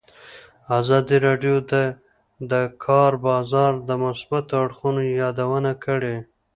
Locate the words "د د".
1.71-2.53